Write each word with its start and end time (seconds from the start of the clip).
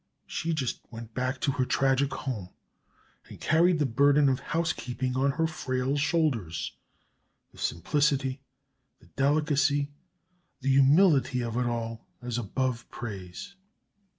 She 0.25 0.55
just 0.55 0.79
went 0.89 1.13
back 1.13 1.39
to 1.41 1.51
her 1.51 1.63
tragic 1.65 2.11
home, 2.11 2.49
and 3.29 3.39
carried 3.39 3.77
the 3.77 3.85
burden 3.85 4.29
of 4.29 4.39
housekeeping 4.39 5.15
on 5.15 5.33
her 5.33 5.45
frail 5.45 5.95
shoulders. 5.95 6.75
The 7.51 7.59
simplicity, 7.59 8.41
the 8.99 9.05
delicacy, 9.15 9.91
the 10.61 10.69
humility 10.71 11.43
of 11.43 11.55
it 11.55 11.67
all 11.67 12.07
is 12.19 12.39
above 12.39 12.89
praise. 12.89 13.53